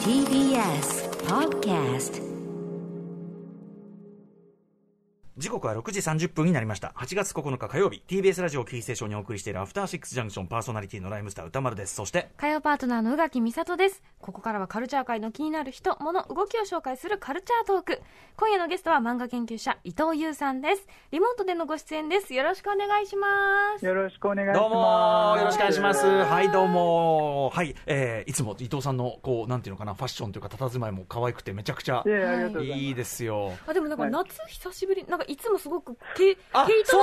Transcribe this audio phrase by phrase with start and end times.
[0.00, 0.88] TBS
[1.28, 2.24] Podcast
[5.38, 6.94] 時刻は6時30分になりました。
[6.96, 11.94] 8月9日火曜日、TBS ラジオキーステーションにお送りしているアフターシックスジャンクションパーソナリティのライムスター歌丸です。
[11.94, 14.02] そして、火曜パートナーの宇垣美里です。
[14.22, 18.00] ここからはカルチャー界の気になる人、物、動きを紹介するカルチャートーク。
[18.38, 20.86] 今夜のゲストは漫画研究者伊藤優さんです。
[21.10, 22.32] リモートでのご出演です。
[22.32, 23.84] よろしくお願いします。
[23.84, 24.58] よろしくお願いします。
[24.58, 26.06] どうもよろしくお願いします。
[26.06, 32.50] はい、どうもはい、えー、いつも伊藤さんの、こう、なんていうのかな、ファッションというか、佇まいも可愛くてめちゃくちゃいえ
[32.90, 33.52] いですよ。
[33.66, 36.38] あ、でもなんかはい夏久しぶり、なんかいつもすごく毛、糸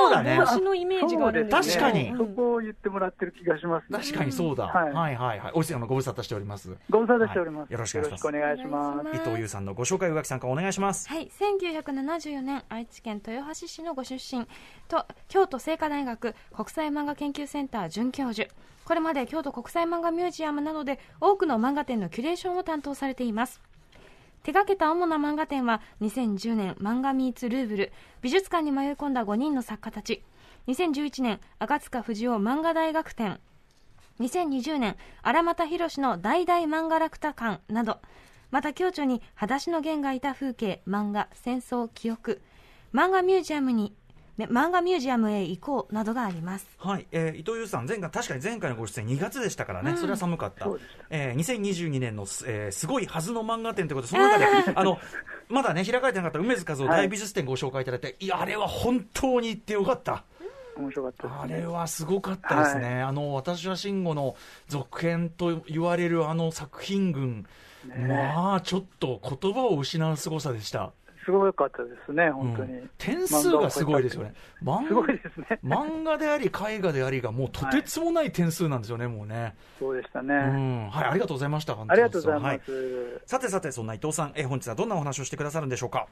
[0.09, 3.99] の帽子のイメージがあるんですけど確かにそこを言ってもらってる気がしますね。
[3.99, 4.67] 確かにそうだ。
[4.67, 5.51] はいはい、はい、はい。
[5.53, 6.75] おいしい、あの、ご無沙汰しております。
[6.89, 7.59] ご無沙汰しております。
[7.61, 11.07] はいよろしくお願いします伊藤優さんのご紹介、宇垣さんからお願いします。
[11.09, 14.47] はい、1974年愛知県豊橋市のご出身
[14.87, 18.49] と京都精華大学国際漫画研究センター准教授
[18.85, 23.61] これまで京都国際漫画ミュージアムなどで多くの漫画展のキュレーションを担当されています
[24.43, 30.21] 手掛けた主な漫画展は2010年漫画ミーツルーブル美術館に迷い込んだ5人の作家たち。
[30.67, 33.39] 2011年赤塚不二夫漫画大学展。
[34.19, 37.99] 2020年荒俣宏の大々漫画楽太館など。
[38.51, 42.41] また共著に裸足の弦がいた風景漫画戦争記憶。
[42.93, 43.95] 漫画ミュージアムに
[44.37, 46.65] ね漫画ミュージアムへ行こうなどがあります。
[46.77, 50.67] はい、えー伊藤優さん、前回、確かに前回のご出演2月でしたからね、それは寒かった。
[51.09, 54.97] えー、2022年のす、えーすごいはずの漫画展ということで、 その中で、あの、
[55.49, 60.23] まだね、開かれてなかった梅津和夫大美術展ご紹介いただいて、い、や、あれは本当に行ってよかった。
[60.75, 61.57] 面白かったです、あね。
[61.57, 63.01] れはすごかったですね。
[63.01, 64.35] あの、私は慎吾の
[64.67, 67.45] 続編と言われるあの作品群、
[68.07, 70.91] まあ、ちょっと言葉を失う凄さでした。
[71.23, 72.73] すごかったですね、本当に。
[72.73, 74.33] うん点数がすごいですよね。
[74.63, 75.59] 漫すごいですね。
[75.63, 79.55] 漫画であり、絵画でありが、もうとてつもない点数なんですよね、もうね。
[79.79, 80.33] そうでしたね。
[80.33, 81.75] うん、はい、ありがとうございました。
[81.75, 82.71] 本当あにりがとうございます。
[82.71, 86.07] はさてさて、そんな伊藤さん、えー本日はどんなお話をしてくださるんでしょうか？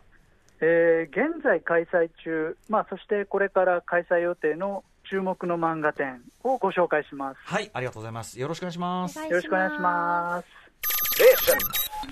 [0.61, 7.37] えー現在開催中、まあ、そしてこれから開催予定の注目の漫画展をご紹介します。
[7.43, 8.39] はい、ありがとうございます。
[8.39, 9.19] よろしくお願いします。
[9.19, 10.47] よろしくお願いします。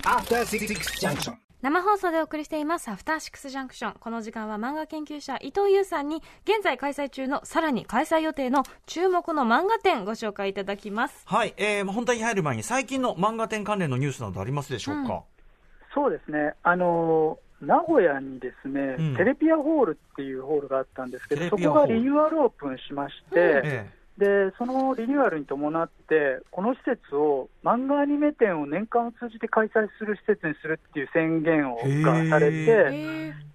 [0.04, 1.49] After Six Junction.
[1.62, 3.94] 生放送でお送りしていますアフターシックスジャンクション。
[4.00, 11.22] この時間は漫画研究者伊藤優さんに現在開催中のさらに開催予定の注目の漫画展ご紹介いただきます。
[11.26, 15.22] はい、えー、まあ本題に入る前に、最近の漫画展関連のニュースなどありますでしょうか？
[15.94, 19.16] そうですね、あのー名古屋にですね、うん。
[19.18, 32.72] テレピアホールっていうホールがあったんですけど、そこがリニューアルオープンしまして、えでそのリニューアルに伴って、この施設を漫画アニメ展を年間を通じて開催する施設にするっていう宣言をがされえて、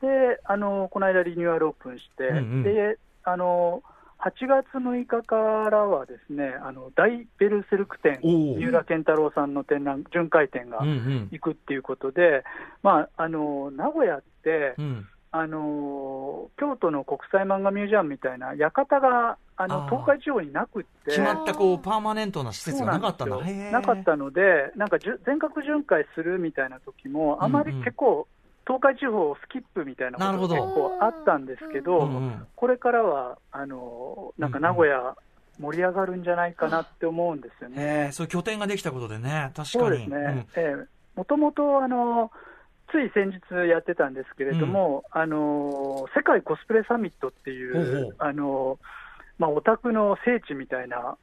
[0.02, 3.84] ーであのこの間、リニューアルオープンして、うんうんであの
[4.20, 5.36] 8月6日か
[5.70, 10.80] らはですねあの大ベルセルク展、三浦健太郎さんの展覧巡回展が。
[10.80, 12.44] 行くっていうことで、
[12.82, 15.08] まあ、あの名古屋って、うん。
[15.32, 23.36] あの京都の国際漫画ミュージアムみたいな館があの東海地方になくって、決まったこうパーマネントな施設がなかったんだ。
[23.36, 27.78] そうなかったので、なんかじゅ全国巡回するみたいな時も、あまりうん。
[27.78, 28.28] うん結構、
[28.68, 30.56] 東海地方をスキップみたいなことがなるほど。
[30.56, 32.48] 結構あったんですけど、うんうん。
[32.56, 35.16] これからはあのなんか名古屋、
[35.58, 38.10] 盛り上がるんじゃないかなって思うんですよね。
[38.12, 39.68] そういう拠点ができたことでね、確かに。
[39.70, 40.86] そうですね、ええ。
[41.16, 42.30] もともとあの
[42.92, 48.80] つい先日やってたんですけれども、あの世界コスプレサミットっていほうほうう、あの
[49.38, 51.18] まあ、オタクの聖地みたいな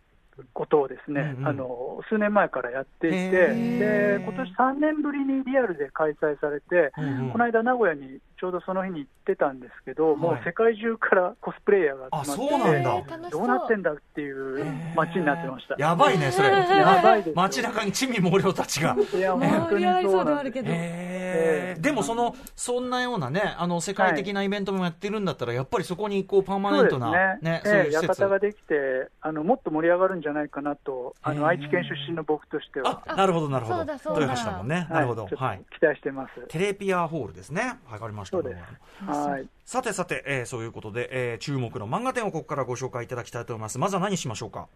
[0.54, 1.48] ことをですね、うんうん。
[1.48, 7.30] あの数年前からやっていて、へで今年3年ぶりにリアルで開催されて、うんうん。
[7.30, 13.30] この間、名古屋にちょうどその日に行ってたんですけど、もうはい世界中からコスプレイヤーがあ、集そうまってなんだ。
[13.30, 14.66] どうなってんだっていう
[14.96, 15.76] 街になってました。
[15.78, 16.48] やばいね、それ。
[16.48, 18.96] やばいです街中に地味猛量たちが。
[19.14, 28.06] いや本当にではあなんでするけどへーでもその、そんなようなね、あの、世界的なイベントもやってるんだったら、やっぱりそこにこう、パーマネントな、ね、そういう施設。
[28.08, 33.78] 館ができてあの、もっと盛り上がるんじゃないかなと、あの愛知県出身の僕としては、あ、なるほど、なるほど。
[33.78, 34.86] そうだそうだ豊橋だもんね。
[34.90, 35.28] なるほど。
[35.36, 35.62] はい。
[35.78, 36.40] 期待してます。
[36.48, 37.78] テレピアホールですね。
[37.90, 38.31] わかりました。
[38.32, 43.78] そうですはいさてさて、えーそういうことで、えー注目の漫画展をここからご紹介いただきたいと思います。
[43.78, 44.68] まずは何しましょうか？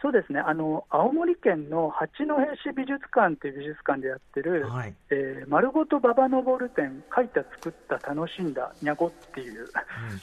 [0.00, 4.94] そうですねあの青森県の八戸市美術館っていう美術館でやってる、はい。
[5.10, 9.68] えー丸ごと馬場登展、書いた、作った、楽しんだ、にゃごっていう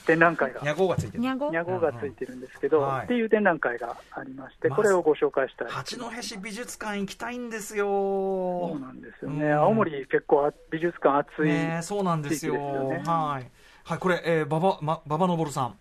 [0.06, 1.20] 展覧会が、にゃごがついてる。
[1.20, 5.68] にゃごがついてるんですけど、はいっていう展覧会がありまして、まあこれをご紹介したい。
[5.68, 7.86] 八戸市美術館行きたいんですよ。
[7.86, 12.54] そうなんですよね、うん青森、結構あ美術館熱い、ねそうなんですよ。
[12.54, 13.50] ねはい。
[13.84, 15.66] はい、これ、えー、馬場、ま、馬場昇さん。
[15.66, 15.76] うん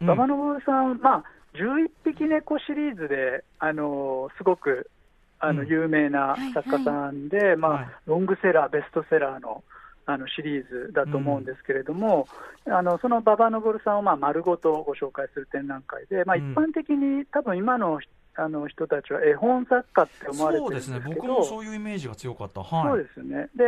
[0.00, 1.24] 馬場昇さん、まあ、
[1.54, 4.90] 11匹猫シリーズで、あのーすごく
[5.38, 5.68] あのうん。
[5.68, 7.88] 有名な作家さんで、まあはい。
[8.06, 9.64] ロングセラー、ベストセラーの
[10.06, 12.26] あのシリーズだと思うんですけれども、
[12.66, 16.54] あのその馬場昇さんをまあ丸ごとご紹介する展覧会で、まあ、一うん。
[16.54, 18.00] 般的に多分今の
[18.36, 21.14] あの人たちは絵本作家って思われてるんそうでですすけど、ね。
[21.16, 22.62] 僕もそういうイメージが強かった。
[22.62, 22.88] はい。
[22.88, 23.48] そうですね。
[23.54, 23.64] で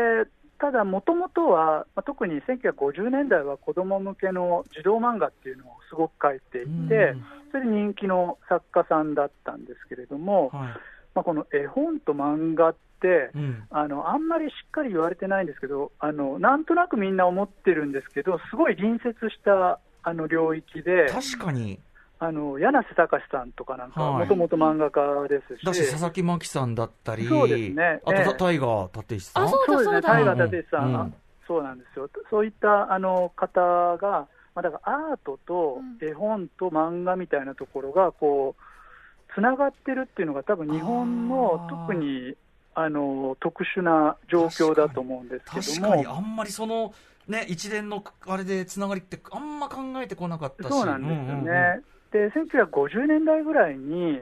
[0.63, 7.25] ただ、もともとは、まあ、特に1950年代は子供向けの児童漫画っていうのをすごく描いていて、うん。
[7.51, 10.69] それで人気の作家さんだったんですけれども、はい。
[11.17, 13.65] まあ、この絵本と漫画って、うん。
[13.71, 21.81] あのあんまりしっかり言われてないんですけどあの、なんとなくみんな思ってるんですけど、すごい隣接したあの領域で、確かに
[22.25, 24.23] あの柳瀬隆さんとかなんか、はい。
[24.23, 28.01] もともと漫画家ですし、だし佐々木真希さんだったりそうですね。
[28.05, 28.25] あとええ。
[28.25, 29.45] たタイガー立石さん。
[29.45, 31.15] あそうだそうですね、そうだ大河立さん、うん。
[31.49, 33.61] そうなんですよ、そういったあの方
[33.97, 36.09] が、まあ、だからアートとうん。
[36.09, 42.37] 絵本と漫画みたいなところが、こう、つながってるっていうのが、多分日本の特に
[42.77, 46.95] あの特殊な状況だと思うんですけど確かにも、あんまりその
[47.27, 50.69] ね一連のあれでつながりってあんま考えてこなかったし。
[50.69, 51.23] そうなんですよね。
[51.27, 54.21] うんうんうんで1950年代ぐらいに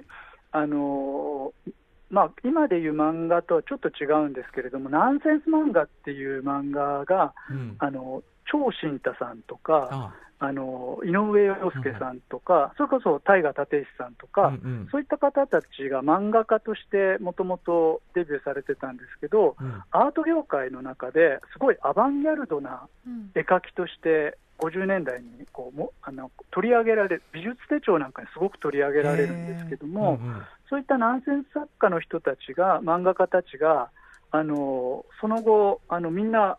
[0.52, 1.52] あの
[2.10, 7.76] まあ、今でいう漫画とはちょっと違うんですけれども、ナンセンス漫画っていう漫画が、うん。
[7.78, 14.88] あの超新太さんとか、ああの井上陽介さんとか、それこそ大河立石さんとか、うんうん。
[14.90, 19.82] そういった方たちが漫画家としてもともとデビューされてたんですけど、うん。
[19.90, 23.31] アート業界の中ですごいアバンギャルドなうん。
[23.34, 30.42] 絵描きとして、50年代にこうもあの取り上げられる、美術手帳なんかにすごく取り上げられるんですけども、うんうん。
[30.70, 33.90] そういったナンセンス作家の人たちが、漫画家たちが、
[34.31, 36.56] あのその後、あのみんな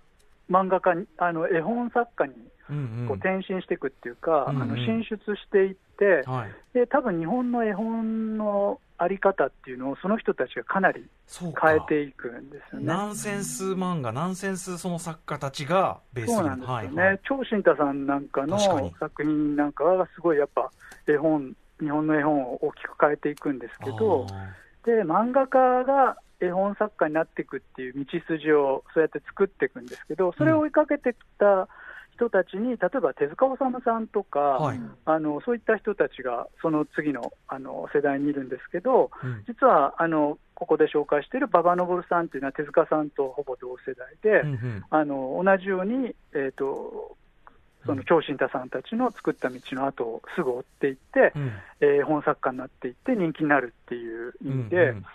[0.51, 2.33] 漫画家に、あの絵本作家に
[2.69, 4.62] うんこう転身していくっていうか、うんうん。
[4.63, 6.51] あの進出していって、はい。
[6.74, 11.03] で多分日本の絵本のあり方っていうのを、その人たちがかなり
[11.39, 12.86] 変えていくんですよね。
[12.86, 16.36] ナンセンス漫画ナンセンスその作家たちがベースに。
[16.36, 17.19] そうなんですよね、はいはい。
[17.24, 18.59] 超新太さんなんかの
[19.00, 20.69] 作品なんかは、すごいやっぱ
[21.07, 31.68] 絵本、日本の絵本を大きく変えていくんですけど、あで漫画家が絵本作家になっていくっていう道筋をそうやって作っていくんですけど、それを追いかけてきた
[32.16, 34.80] 人たちに、例えば手塚治虫さんとか、ーはい。
[35.06, 39.44] あのそういった人たちがその次のあの世代にいるんですけど、うん。
[39.48, 44.84] 実はあのここで紹介している馬場昇さんっていうのは手塚さんとほぼ同世代で、うんうん。
[44.90, 47.18] あの同じように、えー、と
[47.86, 51.52] その超新太さんたちの作った道の後をすぐ追っていって、うん。
[51.82, 55.06] えー本作家になっていって人気になるっていう意味で、うんうん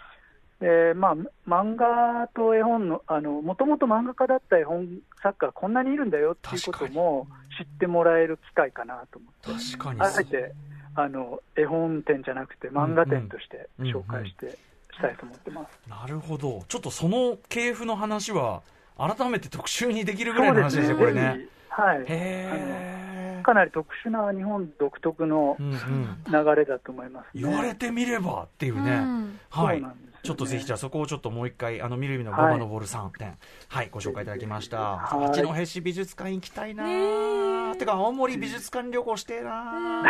[0.61, 1.17] でまあ、
[1.47, 3.03] 漫画と絵本の、
[3.43, 4.89] もともと漫画家だった絵本
[5.23, 7.27] 作家がこんなにいるんだよっていうことも
[7.59, 10.01] 知ってもらえる機会かなと思って、確かに。
[10.01, 10.55] あえて
[10.95, 14.59] あの絵本展じゃなくて、漫画展として紹介して、
[14.95, 15.91] したいと思ってます。
[15.91, 16.65] なるほど。
[16.69, 18.63] ちょっとその系譜の話は
[18.97, 21.49] 改めて特集にできるぐらいの話ですよこれね。
[21.69, 25.77] はい、へえかなり特殊な日本独特のうんうん。
[26.27, 27.43] 流れだと思います、ね。
[27.43, 29.39] 言われてみればっていうね、うん。
[29.51, 29.81] はい。
[29.81, 33.39] そうなんですちょっとぜひじゃあそこをちょっともう一回あのみるみるの馬場昇さん展
[33.69, 35.27] はい、ご紹介いただきました、はい。
[35.29, 37.77] 八戸市美術館行きたいなー。
[37.77, 40.03] てか青森美術館旅行してえな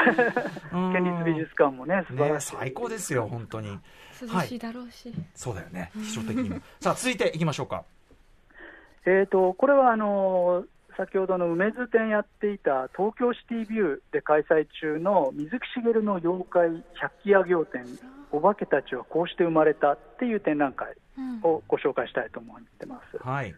[0.73, 0.93] ー。
[0.93, 2.57] 県立美術館もね、素晴ねらしい。
[2.57, 3.79] 最高ですよ本当に。
[4.23, 6.61] 涼しいだろうし、そうだよね秘書的にも。
[6.81, 7.85] さあ続いていきましょうか。
[9.05, 17.85] えー、とこれはあのー先ほどの梅津店やっていた東京シティビューで開催中の水木しげるの妖怪百鬼夜行展、
[18.33, 21.41] お化けたちはこうして生まれたっていう展覧会うん。
[21.43, 23.19] をご紹介したいと思ってます。
[23.23, 23.55] はい。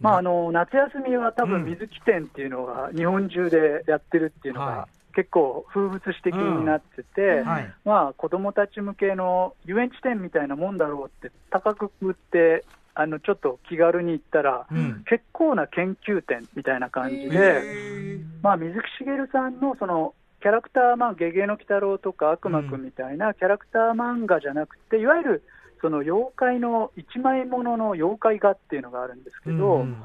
[0.00, 1.50] まあ、あの夏休みは多うん。
[1.50, 7.72] 分水木展っていうのが日本中でやってるっていうのはが結構風物詩的になってて、はい。
[7.84, 12.64] まあ、子どもたち向けの遊園地店みたいなもんだろうって高く売って
[12.94, 15.04] あのちょっと気軽に行ったら、うん。
[15.08, 18.24] 結構な研究展みたいな感じへで、ー。
[18.42, 25.42] まあ、水木しげるさんのそのキャラクター、まあ、ゲゲの鬼太郎とか悪魔くんみたいなキャラクター漫画じゃなくて、いわゆる
[25.80, 29.96] その妖怪の一枚ものの妖怪画っていうのがあるんですけど、うん。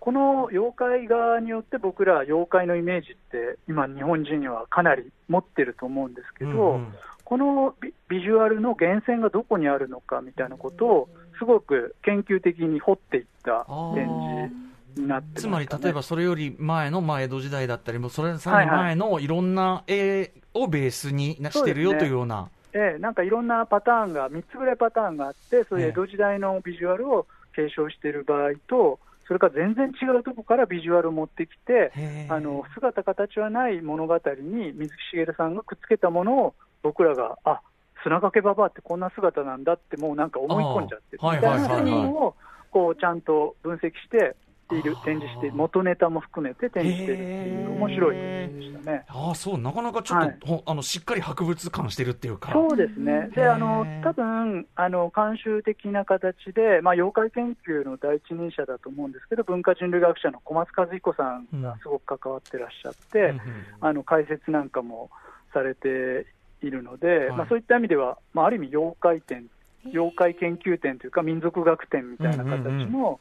[0.00, 6.94] この妖怪画によって僕ら妖怪のイメージって今日本人にはかなり持ってると思うんですけど、うんうん
[7.32, 11.08] このビビジュアルの源泉がどこにあるのかみたいなことを
[11.38, 14.54] すごく研究的に掘っていった展示
[15.00, 22.50] になってます、つまり例えばそれより前の、まあ、江戸時代だったりもそれさらに前のいろんな絵をベースになしてるよというような。
[22.74, 31.92] ええ、なんかいろんなパターンが、3つぐらいパターンがあって、そういう江戸時代のビジュアルを継承している場合と、それから全然違うところからビジュアルを持ってきて、
[32.28, 37.60] あの姿形はない物語に水木しげるさんがくっつけたものを僕らが、あ
[38.02, 42.34] 砂掛けババアってこんな姿なんだって、もうなんか思い込んじゃってみたいなのを
[42.70, 44.34] こうちゃんと分析して
[44.72, 49.04] いる展示して、元ネタも含めて展示してるっていう、面白いでしたね。
[49.08, 50.38] ああそうなかなかちょっと、はい。
[50.44, 52.52] ほあのしっかり博物館してるっていうか。
[52.52, 63.40] そうですね、であの多分あの慣習的な形で、まあ、妖怪研究の第一人者だと思うんですけど、文化人類学者の小松和彦さんがすごく関わってらっしゃって、うんうん。
[63.80, 65.10] あの解説なんかも
[65.52, 66.26] されて
[66.66, 67.28] いるので、はい。
[67.38, 69.46] まあ、そういった意味では、まあ、ある意味、妖怪展、
[69.86, 73.16] 妖怪研究展というか、民族学展みたいな形の、うんうん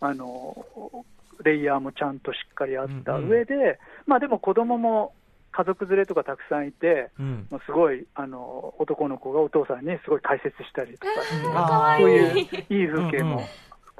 [0.00, 0.66] あの
[1.42, 5.12] レイヤーもちゃんとしっかりあった上で、まあでも子供も
[5.52, 7.46] 家族連れとかたくさんいて、うん。
[7.50, 13.38] もうすごいあの男の子がお父さんにすごい解説したりとかして、あーそういういい風景うんうん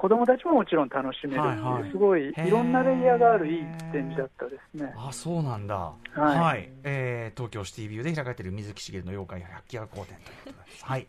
[0.01, 1.91] も、子供たちももちろん楽しめるっていう、はいはい。
[1.91, 4.93] すごいいろんなレイヤーがあるいい展示だったですね。
[4.97, 6.69] あそうなんだ、はい。
[6.83, 11.07] えー東京シティビューで開かれている水木しげるの妖怪百鬼夜行展ということです、はい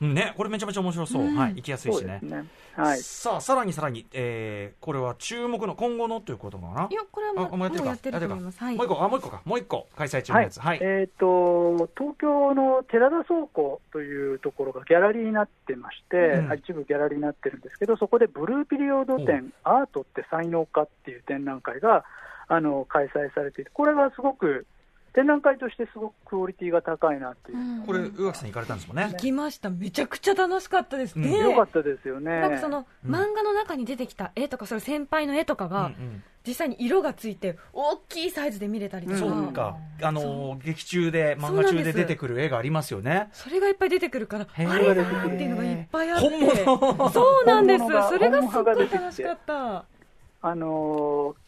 [0.00, 1.36] ね、これめちゃめちゃ面白そう、うん。
[1.36, 2.20] はい、行きやすいしね。
[2.22, 2.44] ね。
[2.76, 2.98] はい。
[2.98, 6.86] さあさらにさらに、えーこれは注目の今後のということかな？
[6.88, 7.92] いやこれはもうあもうやってるか？
[7.92, 8.60] ってると思います。
[8.60, 8.76] はい。
[8.76, 9.42] もう一個あもう一個か。
[9.44, 10.44] もう一個開催中のはい。
[10.44, 10.60] やつ。
[10.60, 16.58] はい、えー、と東京の寺田倉庫というところがギャラリーになってまして、うん。
[16.58, 22.04] 一部ギャラリーになってるんですけど、そこでブルーピリオド展、アートって才能かっていう展覧会が
[22.46, 24.64] あの開催されていて、これがすごく、
[25.14, 27.82] 展覧会としてすごくクオリティが高いなっていう、うん。
[27.86, 29.08] これ宇垣さん行かれたんですもんね。
[29.10, 29.70] 行きました。
[29.70, 31.16] めちゃくちゃ楽しかったです。
[31.16, 32.40] ね、よかったですよね。
[32.40, 33.14] なんかそのうん。
[33.14, 36.22] 漫画の中に出てきた絵とかそれ先輩の絵とかがうんうん。
[36.46, 43.28] 実際に色がついて大きいサイズで見れたりとか、そうか、あのー劇中で漫画中で出てくる絵がありますよね。
[43.32, 46.64] それがいっぱい出てくるからあれだーっていうのがいっぱいあって。
[46.64, 47.10] 本物。
[47.10, 47.84] そうなんです。
[47.84, 49.84] それがすっごい楽しかった。
[50.40, 51.47] あのー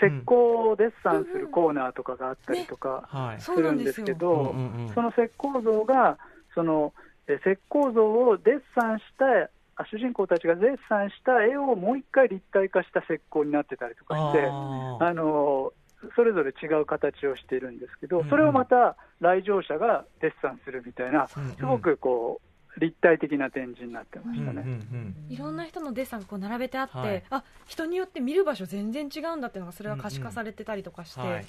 [0.00, 4.54] 石膏をデッサンするコーナーとかがあったりとかするんですすけど、
[4.94, 6.18] その石膏像が、
[6.54, 6.92] その
[7.28, 15.72] え石膏像をデッサンした、あ主人公たちがデッサンした絵をもう一回立体化した石膏になってたりとかして、あの
[16.16, 22.47] それぞれ違う形をしているんですけどそれをまた来場者がデッサンするみたいな、すごくこう
[22.78, 24.60] 立体的な展示になってまうんうんうしたね。
[24.62, 25.14] ん。
[25.28, 27.22] いろんな人のデッサンがこう並べてあって、はい。
[27.30, 31.46] あ人によって見る場所全然違うんだっていうのがそれが可視化されてたりとかして、はい。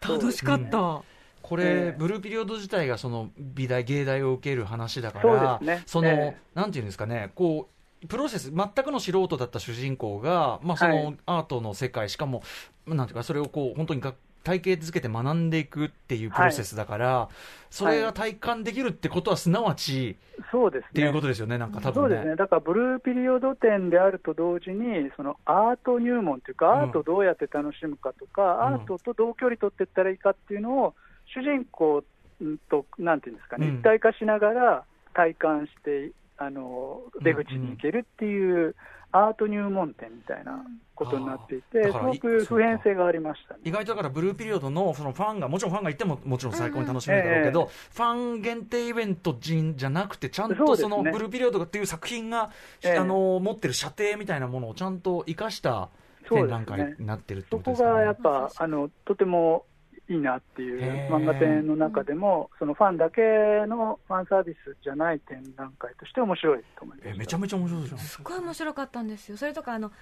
[0.00, 1.02] 楽しかった、
[1.42, 1.96] これ、ええ。
[1.96, 5.82] ブルーピリオド自体がその美大、芸大を受ける話だから、そね。
[5.86, 6.36] その、ええ。
[6.54, 7.68] なんていうんですかね、こ
[8.02, 11.16] う、プロセス、全くの素人だった主人公が、まあ、その、はい。
[11.26, 12.42] アートの世界、しかも、
[12.86, 17.28] なんていうか、それをこう、本当にが体系づけて学んでいくっていうプロセスだから、
[17.70, 20.16] それが体感できるってことは、すなわち、
[20.50, 20.88] そうですね。
[20.90, 22.08] っていうことですよね、なんか多分ね。
[22.08, 26.80] そうですね、だからブルーピリオド展であると同時に、そのアート入門というか、うん。
[26.80, 28.60] アートどうやって楽しむかとか、うん。
[28.74, 30.94] アートとどう距離取っていったらいいかっていうのを、
[31.34, 32.04] 主人公
[32.68, 33.78] と、なんていうんですかね、うん。
[33.78, 34.84] 一体化しながら
[35.14, 36.10] 体感して、
[36.46, 38.74] あの出口に行けるっていう、
[39.12, 43.60] アート入門展みたいなことになっていて、すごく普遍性がありましたね。
[43.64, 52.50] 意外とだからブルーピリオドのそのファンがもちろんファンがいてももちろん最高に楽しめるだろうけど、ファン限定イベント人じゃなくてちゃんとそのブルーピリオドっていう作品が、
[52.82, 52.98] ええ。
[52.98, 55.90] あの持ってる射程みたいなものをちゃんと生かした
[56.28, 57.92] 展覧会になってるってそことですかね。
[57.92, 58.16] こがやっ。
[58.22, 59.66] ぱあのとても
[60.08, 63.20] いいなっていう漫画展の中でも、そのファンだけ
[63.66, 67.08] のファンサービスじゃない展覧会として面白いと思います。
[67.08, 67.98] えめちゃめちゃ面白いじゃん。
[67.98, 69.36] すっごい面白かったんですよ。
[69.36, 69.92] それとかあの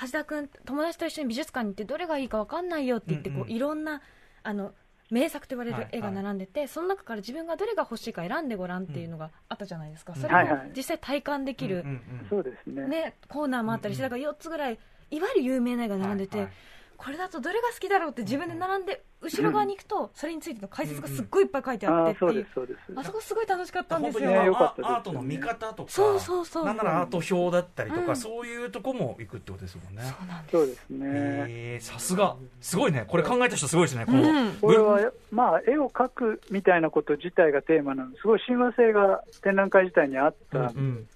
[0.00, 3.42] 橋田君友達と一緒に美術館に行ってどれがいいか分かんないよって言って、うんうん。
[3.42, 4.02] こういろんな
[4.44, 4.72] あの
[5.10, 5.92] 名作と言われはいはい。
[5.92, 10.72] る絵が並んでて、その中から自分がどれが欲しいか選んでごらんっていうのがあったじゃないですか、うんそれをはいはい。
[10.76, 11.84] 実際体感できる、
[12.30, 12.86] そうですね。
[12.86, 14.10] ね、コーナーもあったりして、うん。
[14.10, 14.78] だから4つぐらい
[15.10, 16.54] いわゆる有名な絵が並んでて、はいはい
[16.96, 22.30] これだとどれが好きだろうって自分で並んで後ろ側に行くとそれについての解説がすっごいいっぱい書いてあってっていう。
[22.30, 22.78] ああそうです、そうです。
[22.94, 28.16] あそこすごい楽しかったんですよ、ねアートの見方とか、そうそうそうなんならアート表だったりとか、うん。
[28.16, 30.02] そういうとこも行くってことですもんね。
[30.02, 30.52] そうなんです。
[30.52, 31.06] そうですね。
[31.08, 34.52] へえさすが、すごいね、これ考えた人すごいですね、この、うん。
[34.56, 40.72] これは、まあ、絵を描くみたいなこと自体がテーマなので、すごい親和性が展覧会自体にあった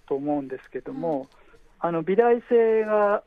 [0.06, 1.28] と思うんですけども、
[1.80, 3.22] あの美大生が、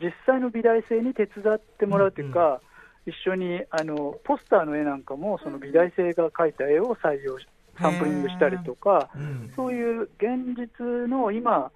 [0.00, 2.60] 実際の美大生に手伝ってもらうというか、
[3.06, 7.46] 一緒にあのポスターの絵なんかも、その美大生が描いた絵を採用し、
[7.78, 9.52] サンプリングしたりとか、うん。
[9.54, 11.70] そういう現実の今、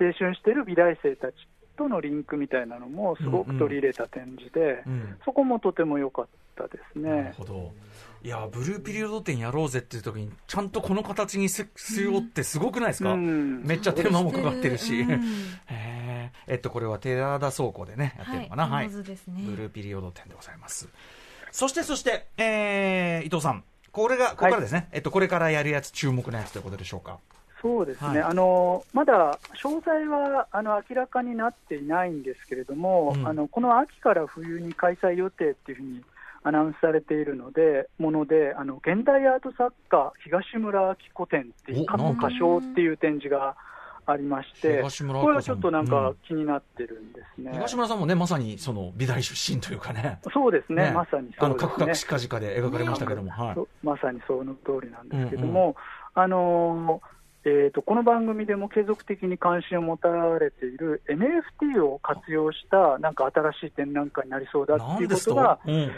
[0.00, 1.34] 青春している美大生たち
[1.76, 5.16] とのリンクみたいなのもすごく取り入れた展示で、うん。
[5.24, 6.26] そこもとても良かっ
[6.56, 7.34] たですなるね。
[7.36, 7.72] ほど。
[8.22, 13.62] いや、ブルーピリオド展やろうぜっていう時に、ちゃんとこの形にすすようってすごくないですか、うん。
[13.64, 15.00] めっちゃ手間もかかってるし。
[15.00, 15.22] うん
[16.46, 18.66] えっと、これは寺田倉庫でね、やってるのかな。
[18.66, 18.90] はい。
[18.90, 20.88] 上手ですねブルーピリオド展でございます。
[21.50, 23.64] そして、そして、えー、伊藤さん。
[23.92, 27.18] これが、ここからですね、えっと、これからやるやつ、注目のやつということでしょうか。
[27.62, 36.02] そうですね、はいあのまだ詳細はあの明らかになっていないんですけれども、うんあのこの秋から冬に開催予定っていうふうに
[36.42, 43.56] アナウンスされているので、もので、あの現代アート作家、東村明子展っていう、過去歌唱っていう展示が
[44.06, 47.52] ありまして、東村明子さんこれはちょっとなんうかん気になってるんですね。
[47.54, 50.20] 東村さんもね、まさにその美大出身というかね。
[50.32, 51.94] そうですね、ねまさにあの、そうですねカクカク。
[51.94, 53.54] しかじかで描かれましたけども、はい。
[53.54, 55.76] そまさにその通りなんですけども、
[56.14, 57.14] あのー
[57.46, 60.08] えーと、この番組でも継続的に関心を持た
[60.38, 65.90] れている NFT を活用したなんか新しい展覧会になりそうだっていうことが、うん。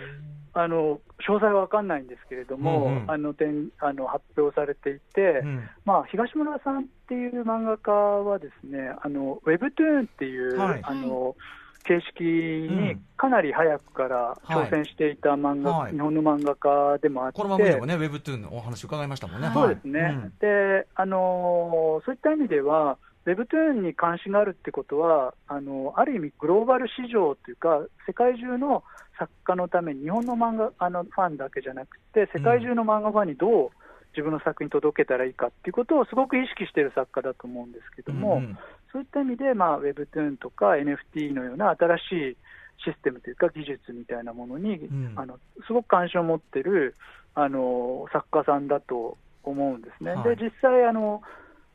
[0.59, 3.11] あの詳細は分かんないんですけれども、うんうん。
[3.11, 5.69] あの点あの発表されていて、うん。
[5.85, 10.81] まあ、東村さんっていう漫画家はですね、あの Webtoon っていう、はい。
[10.83, 11.37] あの
[11.85, 13.01] 形式にうん。
[13.19, 15.93] かなり早くから挑戦していた漫画、はい。
[15.93, 19.51] 日本の漫画家でもあって、この番組でもね、Webtoon のお話伺いましたもんね。
[19.53, 20.13] そうですね、はい。
[20.13, 20.33] うん。
[20.41, 22.97] であのーそういった意味では、
[23.27, 28.85] Webtoon に関心があるってことは、あのある意味、グローバル市場というか、世界中の
[29.19, 33.71] 作家のために、日本の漫画あのファンだけじゃなくて、世界中の漫画ファンにどう
[34.17, 38.59] 自分の作品届けたらいいかっていうことをすごく意識している作家だと思うんですけども、うんうん。
[38.93, 42.03] そういった意味で、まあ、Webtoon とか NFT のような新し
[42.33, 42.37] い
[42.85, 45.13] システムというか、技術みたいなものに、ん。
[45.17, 46.95] あのすごく関心を持ってる
[47.35, 50.13] あの作家さんだと思うんですね。
[50.13, 50.37] はい。
[50.37, 51.23] で実際あの、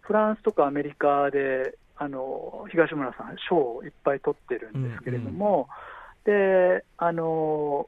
[0.01, 5.67] フランスとかアメリカであの東村さん、賞をいっぱい取ってるんですけれども、
[6.25, 7.87] であの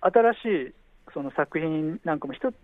[0.00, 0.36] 新し
[0.70, 0.74] い
[1.12, 2.56] その作品なんかも一つ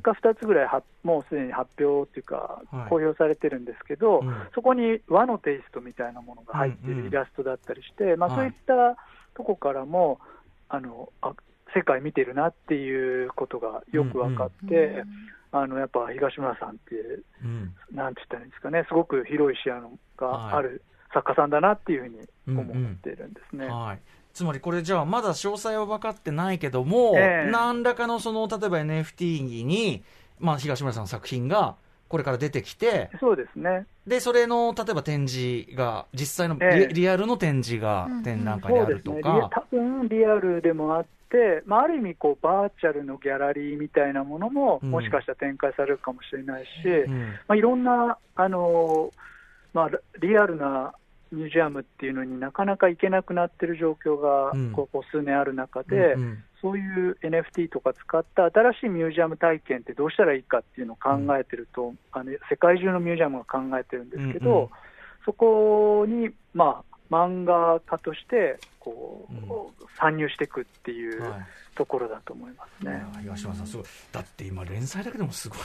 [0.00, 4.34] か二つぐらいは、もうすでに発表っていうかはい、公表されてるんですけど、うん。
[4.54, 8.38] そこに和のテイストみたいなものが入っていうんうんるイラストだったりして、まあ、はい。
[8.38, 8.52] そういっ
[8.94, 8.96] た
[9.34, 10.18] とこからも、
[10.68, 11.34] あのあ
[11.74, 15.04] 世界見てるなっていうことがよく分かって、
[15.52, 16.94] あのやっぱ東村さんって、
[17.42, 17.74] うん。
[17.92, 19.80] なんて言ったらいいんですかね、すごく広い視野
[20.16, 23.66] がある作家さんだなっていうふうに思っているんですね。
[23.66, 23.98] はい。
[24.32, 27.50] つまりこれじゃあまだ詳細は分かってないけども、ええ。
[27.50, 30.02] 何らかのその例えば NFT に、
[30.38, 31.76] まあ、東村さんの作品が
[32.08, 33.86] これから出てきてそうですね。
[34.06, 36.92] でそれの例えば展示が実際のリ,、ええ。
[36.92, 41.08] リアルの展示がうん展覧会であるとそうですね、リか、多分リアルでもあって、
[41.66, 44.90] まあ、ある意味こう、バーチャルのギャラリーみたいなものも、うん。
[44.90, 47.32] もしかしたら展開されるかもしれないし、うん。
[47.48, 49.10] まあ、いろんな、あの
[49.72, 50.94] まあ、リアルな
[51.32, 54.72] ミュージアムっていうのになかなか行けなくなってる状況がうん。
[54.72, 56.44] ここ数年ある中で、うんうん。
[56.62, 64.68] そういう NFT とか使った新しいミュージアム体験ってどうしたらいいかっていうのを考えてると、あの世界中のミュージアムが考えてるんですけど、うんうん。
[65.24, 72.92] そこに、まあ、漫画家としてこう、うん参入していくっていうはいところだと思いますね。
[72.92, 75.58] いや東村さんすごいだって今連載だけでもすごい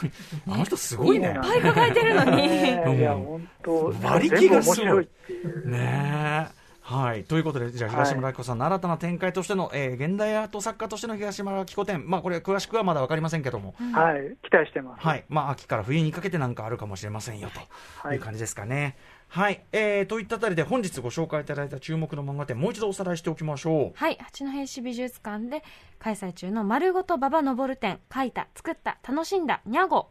[0.47, 2.31] あの人すごいねいっぱい抱えてるのに。
[2.31, 5.69] うんねいや、本当、馬力がすごいいっていう。
[5.69, 6.61] ねえ。
[6.81, 7.23] はい。
[7.23, 12.09] ということで、じゃあ、東村明子さんの新たな展開としての、えー現代アート作家としての東村明子展。
[12.09, 13.75] まあ、これ、詳しくはまだわかりませんけども。
[13.93, 15.07] はい、期待してます。
[15.07, 15.23] はい。
[15.29, 17.59] まあ、秋から冬にかけてなんかあるかもしれませんよ、と
[18.07, 18.81] はいいう感じですかね。
[18.81, 18.95] はい。
[19.33, 23.91] はいえー、といったあたりで、本日ご紹介いただいた注目の漫画展、もう一度おさらいしておきましょう。
[23.95, 25.63] はい、八戸市美術館で
[25.99, 30.09] 開催中の丸ごと馬場登展、書いた、作った、楽しんだ、にゃご。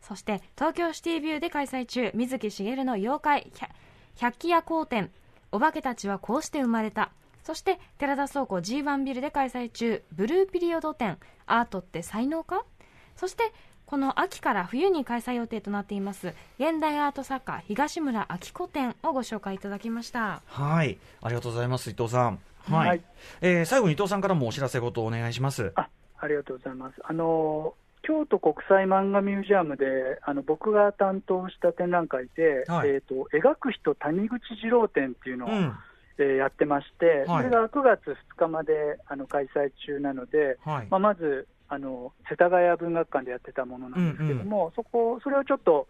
[0.00, 3.70] そして、東京シティビューで開催中、水木しげるの妖怪、百
[4.16, 5.10] 百鬼夜行展、
[5.52, 7.12] お化けたちはこうして生まれた。
[7.42, 12.64] そして、寺田倉庫 G1 ビルで開催中、ブルーピリオド展、アートって才能か？
[13.14, 13.52] そして、
[13.86, 20.42] この秋から冬に開催予定となっています、現代アート作家、東村明子展をご紹介いただきました。
[20.46, 20.98] はい。
[21.20, 22.38] ありがとうございます、伊藤さん。
[22.70, 22.88] はい。
[22.88, 23.00] はい
[23.42, 25.72] えー最後に伊藤さんからもお知らせごとお願いします。
[25.74, 26.94] あありがとうございます。
[27.04, 29.84] あの京都国際漫画ミュージアムで
[30.22, 35.74] あの僕が担当した展覧会で、はいえー、と描く人谷口二郎展っていうのを、うん。
[36.18, 38.72] えーやってまして、はいそれが9月2日まで
[39.08, 40.86] あの開催中なので、はい。
[40.88, 45.88] まあ、まずあの世田谷文学館でやってたものなんですけども、そこそれをちょっと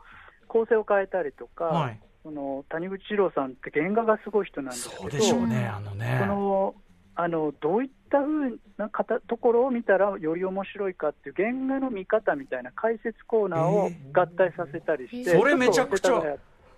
[0.49, 2.01] 構成を変えたりとか、はい。
[2.23, 6.17] その谷口二郎さんって原画がすごい人なんですけど、そうでしょうね、あのね。
[6.21, 6.75] その
[7.17, 16.23] あのどういったふうな方ところを見たらより面白いかっていう原画の見方みたいな解説コーナーを合体させたりして、えーそれめちゃくちゃ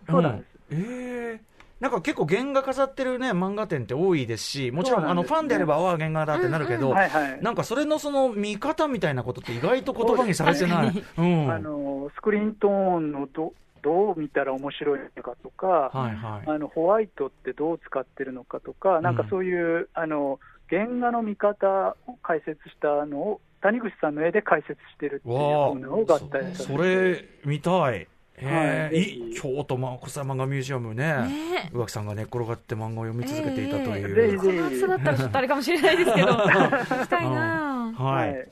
[0.08, 11.04] そうなんです、うんええなんか結構原画飾ってるね漫画展って多いですしもちろんあのファンであればああ原画だってなるけど、なんかそれのその見方みたいなことって意外と言葉にされてない。
[11.18, 11.52] うん。
[11.52, 16.50] あのスクリーントーンのどどう見たら面白いのかとか、はいはい。
[16.50, 28.08] あのホワイトってどう使ってるのかとか、なんかそういう、あの原画の見方を解説したのを谷口さんの絵で解説してるっていうコーナーを合体させてそれ見たい。
[28.38, 29.30] えはい。
[29.30, 31.04] い京都ま国際漫画ミュージアムね。
[31.04, 31.70] ね。
[31.72, 37.94] 宇垣さんが寝っ転がって漫画を読み続けていたという、ええこの暑さだったらちょっとあれかもしれないですけど、 行きたいな。
[37.96, 38.02] ぁ。
[38.02, 38.48] はい、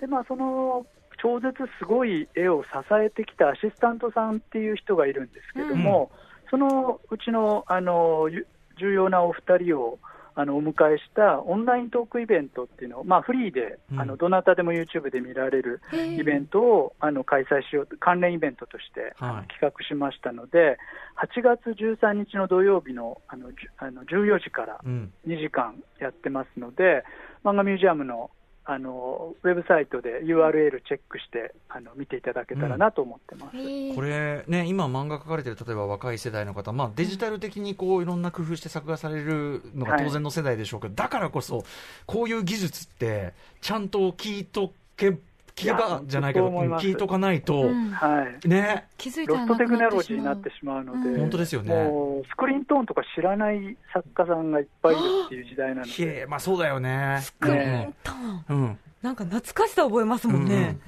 [0.00, 0.86] でまあ、その
[1.20, 6.10] 超絶すごい絵を支えてきたアシスタントさんっていう人がいるんですけども、
[6.50, 8.46] そのうちのあのゆ
[8.78, 9.98] 重要なお二人を
[10.40, 14.00] あのお迎えしたオンライントークイベントっていうのを、まあ、フリーで、うん。
[14.00, 20.78] あのどなたでも YouTube で見られるイベントをあの開催しようと、関連イベントとして、企画しましたので、
[21.16, 27.02] 8月13日の土曜日のあのあの14時からうん、2時間やってますので、
[27.44, 28.30] 漫画ミュージアムの
[28.70, 33.56] あのウェブサイトで URL チェックしてあの見ていただけたらなと思ってます。
[33.56, 33.94] へー。
[33.94, 41.64] これね今漫画描かれてる例えば若い世代の方、まあ、デジタル的にこういろんな工夫して作画されるのが当然の世代でしょうけど、だからこそ
[42.04, 45.16] こういう技術ってちゃんと聞いとけ
[45.58, 47.90] 聞けばじゃないけど聞いとかないと、うん。
[47.90, 48.48] はい。
[48.48, 48.86] ね。
[48.96, 51.90] 気づいたらロストテクノロジーになってしまうので、うん本当ですよね。
[52.30, 57.18] スクリーントーンとか知らない作家さんがいっぱいいるっていう時代なのひで、えまあそうだよね。
[57.22, 58.62] スクリーントーン。
[58.62, 58.78] うん。
[59.02, 60.78] なんか懐かしさ覚えますもんね。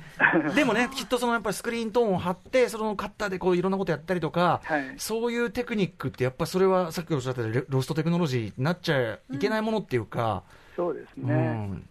[0.47, 0.55] うん。
[0.55, 4.95] でもね、きっとそのやっぱりスクリーントーンを貼って、そのカッターでこういろんなことやったりとか、はい。
[4.99, 10.43] そういうテクニックって、やっぱそれはさっきおっしゃったロストテクノロジーになっちゃいけないものっていうか、
[10.77, 11.35] そうですうね。
[11.35, 11.85] ん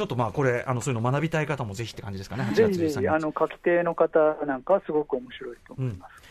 [0.00, 2.86] ちょっとまあこれ、あのそういうの学びたい方もぜひって感じですかね、8ぜ月13日。
[2.86, 6.22] ひぜひあの書き手の方なんかはすごく面白いと思います。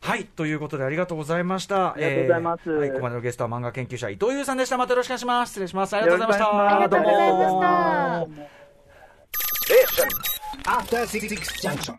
[0.00, 1.92] はい、ということでありがとうございました。
[1.92, 4.78] ありがとうございますえーはい、ここまでのゲストは漫画研究者伊藤優さんでした。
[4.78, 5.50] またよろしくお願いします。
[5.50, 5.94] 失礼します。
[5.94, 6.70] ありがとうございました。
[6.70, 8.48] ありがとうございましたどうも
[10.64, 11.28] After Six
[11.60, 11.98] Junction.